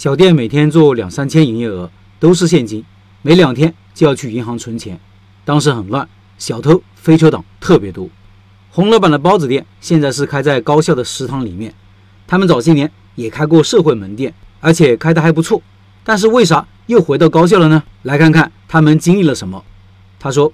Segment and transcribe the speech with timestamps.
[0.00, 2.82] 小店每天做两三千营业额，都是现金，
[3.20, 4.98] 没两天就要去银行存钱。
[5.44, 8.08] 当时很乱，小偷、飞车党特别多。
[8.70, 11.74] 洪老板的包子店现在是开在高校的食堂里面。
[12.26, 15.60] 他们早些年也开过社会门店，而且开得还不错。
[16.02, 17.82] 但是为啥又回到高校了呢？
[18.04, 19.62] 来看看他们经历了什么。
[20.18, 20.50] 他说：“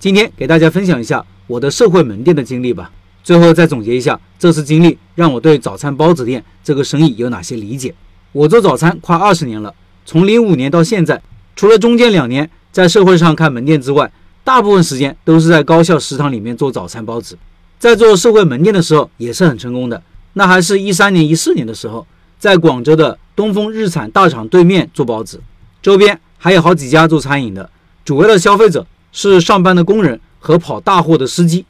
[0.00, 2.90] 今天给大家分享一下我的社会门店的经历吧。
[3.22, 7.94] 最后再总结一下这次经历让我对早餐包子店这个生意有哪些理解。
[8.32, 9.74] 我做早餐快二十年了，
[10.04, 11.20] 从零五年到现在，
[11.56, 14.10] 除了中间两年在社会上开门店之外，
[14.44, 17.38] 大部分时间都是在高校食堂里面做早餐包子。
[17.78, 20.02] 在做社会门店的时候也是很成功的。”
[20.34, 22.06] 那还是一三年、一四年的时候，
[22.38, 25.40] 在广州的东风日产大厂对面做包子，
[25.82, 27.68] 周边还有好几家做餐饮的，
[28.04, 31.64] 主要的消费者是上班的工人和跑大货的司机。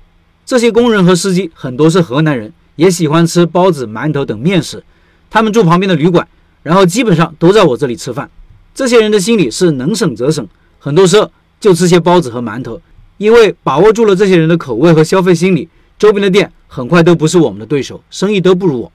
[0.45, 4.83] 这些工人和司机很多是河南人，也喜欢吃包子、馒头等面食。
[5.31, 6.27] 他们住旁边的旅馆，
[6.63, 8.31] 然后基本上都在我这里吃饭。
[8.75, 10.47] 这些人的心理是能省则省，
[10.79, 12.81] 很多时候就吃些包子和馒头，
[13.17, 15.69] 因为把握住了这些人的口味和消费心理。
[15.99, 18.93] 周边的店很快都不是我们的对手，生意都不如我。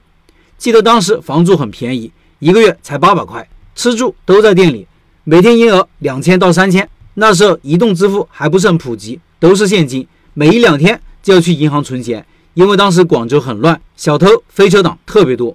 [0.56, 4.86] 记得当时房租很便宜，一个月才八百块，吃住都在店里，
[5.24, 6.88] 每天营业额两千到三千。
[7.14, 15.54] 那时候移动支付还不是很普及，都是现金，每一两天就要去银行存钱，因为当时广州很乱，小偷、飞车党特别多。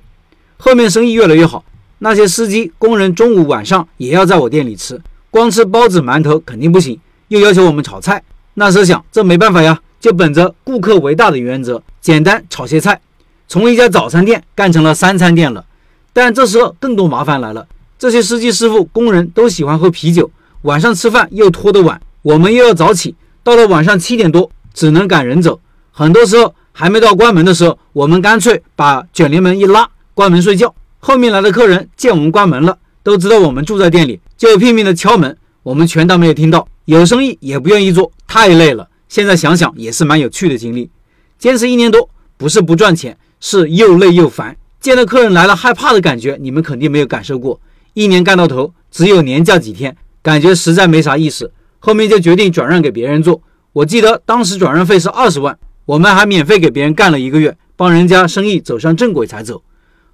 [0.57, 1.65] 后面生意越来越好，
[1.99, 8.23] 那些司机、工人中午、晚上也要在我店里吃，光吃包子、馒头肯定不行，又要求我们炒菜。
[8.55, 9.79] 那时候想，这没办法呀。
[9.99, 13.01] 就本着顾客为大的原则，简单炒些菜，
[13.49, 15.65] 从一家早餐店干成了三餐店了。
[16.13, 25.59] 但这时候更多麻烦来了，这些司机师傅、工人都喜欢喝啤酒，晚上吃饭又拖得晚，我们又要早起，到了晚上七点多只能赶人走。
[25.91, 30.73] 很多时候还没到关门的时候，我们干脆把卷帘门一拉，关门睡觉。
[30.99, 36.67] 后面来的客人见我们关门了，都知道我们住在店里，就拼命的敲门，我们全当没有听到。
[36.85, 38.87] 有生意也不愿意做，太累了。
[39.07, 40.89] 现在想想也是蛮有趣的经历，
[41.37, 44.55] 坚持一年多，不是不赚钱，是又累又烦。
[44.81, 47.59] 见到客人来了害怕的感觉，你们肯定没有感受过。
[47.93, 51.51] 一年干到头，只有年假几天，感觉实在没啥意思。
[51.79, 53.41] 后面就决定转让给别人做。
[53.71, 59.63] 我记得当时转让费是二十万，我们还免费给别人干了一个月，帮人家生意走上正轨才走。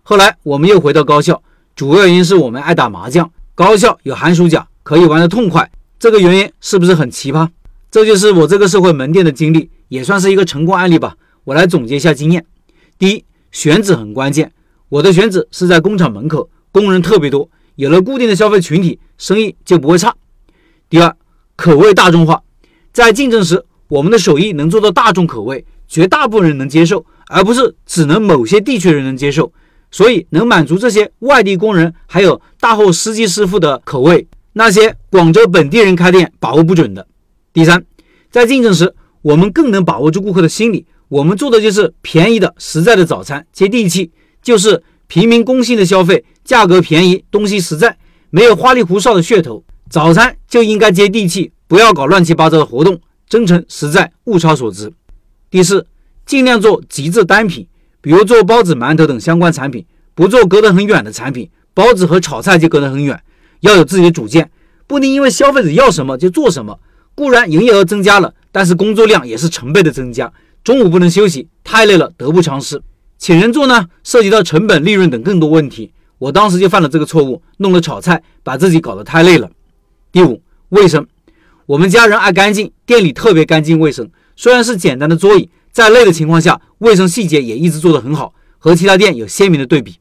[0.07, 1.41] 后来我们又回到高校，
[1.75, 5.67] 主要原因是我们爱打麻将，高校有寒暑假，可以玩得痛快。
[5.97, 7.49] 这个原因是不是很奇葩？
[7.89, 11.15] 这就是我这个社会门店的经历，也算是一个成功案例吧。
[11.43, 12.45] 我来总结一下经验：
[12.99, 14.51] 第一，选址很关键。
[14.89, 20.13] 我的选址是在工厂门口，工人特别多，有了固定的消费群体，生意就不会差。
[20.87, 21.15] 第二，
[21.55, 22.43] 口味大众化，
[22.93, 29.51] 在竞争时，我们的手艺能做到大众口味，绝大部分人能接受，而不是只能某些地区人能接受。
[29.95, 37.07] 所以能满足这些外地工人还有大货司机师傅的口味，那些广州本地人开店把握不准的。
[37.53, 37.81] 第三，
[38.29, 40.85] 在竞争时，我们更能把握住顾客的心理。
[41.07, 44.11] 我们做的就是便宜的、实在的早餐，接地气，
[44.43, 47.97] 就是平民工薪的消费，价格便宜，东西实在，
[48.31, 49.63] 没有花里胡哨的噱头。
[49.89, 54.91] 早餐就应该接地气，不要搞乱七八糟的活动，真诚实在，物超所值。
[55.49, 55.87] 第四，
[56.25, 57.65] 尽量做极致单品，
[58.05, 59.83] 比如做包子、馒头等相关产品，
[60.13, 61.49] 不做隔得很远的产品。
[61.73, 63.19] 包子和炒菜就隔得很远，
[63.61, 64.51] 要有自己的主见，
[64.85, 66.79] 不能因为消费者要什么就做什么。
[67.15, 70.31] 固然营业额增加了，但是工作量也是成倍的增加。
[70.63, 72.79] 中午不能休息，太累了，得不偿失。
[73.17, 75.91] 请人做呢，涉及到成本、利润等更多问题。
[76.19, 79.49] 我当时就犯了这个错误，弄了炒菜，把自己搞得太累了。
[80.11, 81.07] 第五，卫生，
[81.65, 84.07] 我们家人爱干净，店里特别干净卫生。
[84.35, 89.97] 虽然是简单的桌椅，在累的情况下，卫生细节也一直做得很好，和其他店有鲜明的对比。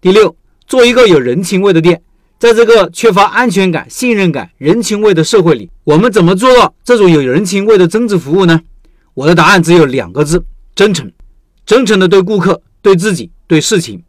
[0.00, 0.34] 第六，
[0.66, 2.00] 做一个有人情味的店。
[2.38, 8.58] 在这个缺乏安全感、信任感、人情味的社会里，我们怎么做到这种有人情味的增值服务呢？
[9.12, 10.42] 我的答案只有两个字：
[10.74, 11.12] 真诚。
[11.66, 14.02] 真诚的对顾客、对自己、对事情。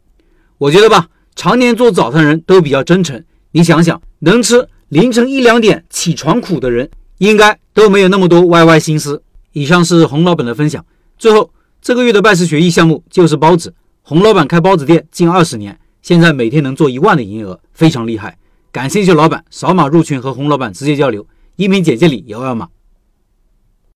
[0.56, 3.22] 我觉得吧，常年做早餐人都比较真诚。
[3.52, 6.88] 你想想，能吃凌晨一两点起床苦的人，
[7.18, 9.22] 应该都没有那么多歪歪心思。
[9.52, 10.82] 以上是洪老板的分享。
[11.20, 11.52] 最后，
[11.82, 13.74] 这个月的拜师学艺项目就是包子。
[14.00, 15.78] 洪老板开包子店近二十年。
[16.00, 18.38] 现在每天能做一万的营业额，非常厉害。
[18.72, 21.26] 感兴趣老板扫码入群和洪老板直接交流，
[21.56, 22.68] 音频简介里有二维码。